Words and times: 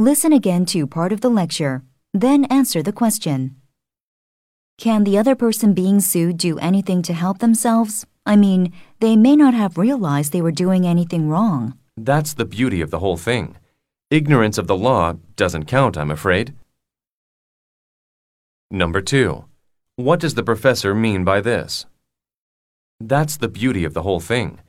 Listen 0.00 0.32
again 0.32 0.64
to 0.64 0.86
part 0.86 1.12
of 1.12 1.20
the 1.20 1.28
lecture, 1.28 1.82
then 2.14 2.46
answer 2.46 2.82
the 2.82 2.90
question. 2.90 3.56
Can 4.78 5.04
the 5.04 5.18
other 5.18 5.34
person 5.34 5.74
being 5.74 6.00
sued 6.00 6.38
do 6.38 6.58
anything 6.58 7.02
to 7.02 7.12
help 7.12 7.40
themselves? 7.40 8.06
I 8.24 8.34
mean, 8.34 8.72
they 9.00 9.14
may 9.14 9.36
not 9.36 9.52
have 9.52 9.76
realized 9.76 10.32
they 10.32 10.40
were 10.40 10.52
doing 10.52 10.86
anything 10.86 11.28
wrong. 11.28 11.74
That's 11.98 12.32
the 12.32 12.46
beauty 12.46 12.80
of 12.80 12.90
the 12.90 13.00
whole 13.00 13.18
thing. 13.18 13.58
Ignorance 14.10 14.56
of 14.56 14.68
the 14.68 14.74
law 14.74 15.16
doesn't 15.36 15.66
count, 15.66 15.98
I'm 15.98 16.10
afraid. 16.10 16.54
Number 18.70 19.02
two. 19.02 19.44
What 19.96 20.18
does 20.18 20.32
the 20.32 20.42
professor 20.42 20.94
mean 20.94 21.24
by 21.24 21.42
this? 21.42 21.84
That's 23.00 23.36
the 23.36 23.48
beauty 23.48 23.84
of 23.84 23.92
the 23.92 24.00
whole 24.00 24.20
thing. 24.20 24.60